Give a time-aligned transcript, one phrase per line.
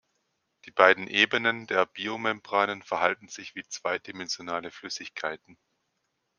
[0.65, 5.59] Die beiden Ebenen der Biomembranen verhalten sich wie zweidimensionale Flüssigkeiten.